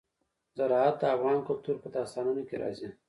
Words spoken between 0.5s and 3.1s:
زراعت د افغان کلتور په داستانونو کې راځي.